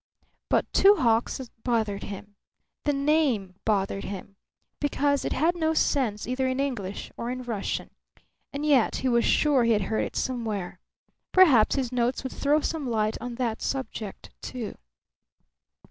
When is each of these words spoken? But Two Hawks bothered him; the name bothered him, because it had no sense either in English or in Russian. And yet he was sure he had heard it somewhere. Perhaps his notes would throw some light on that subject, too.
But 0.49 0.65
Two 0.73 0.95
Hawks 0.95 1.39
bothered 1.63 2.01
him; 2.05 2.33
the 2.85 2.91
name 2.91 3.53
bothered 3.65 4.03
him, 4.05 4.35
because 4.79 5.23
it 5.23 5.31
had 5.33 5.55
no 5.55 5.75
sense 5.75 6.25
either 6.25 6.47
in 6.47 6.59
English 6.59 7.11
or 7.17 7.29
in 7.29 7.43
Russian. 7.43 7.91
And 8.51 8.65
yet 8.65 8.95
he 9.05 9.07
was 9.07 9.25
sure 9.25 9.63
he 9.63 9.73
had 9.73 9.83
heard 9.93 10.03
it 10.03 10.15
somewhere. 10.15 10.79
Perhaps 11.31 11.75
his 11.75 11.91
notes 11.91 12.23
would 12.23 12.33
throw 12.33 12.61
some 12.61 12.89
light 12.89 13.15
on 13.21 13.35
that 13.35 13.61
subject, 13.61 14.31
too. 14.41 14.75